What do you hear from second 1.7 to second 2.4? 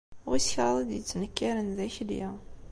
d Akli.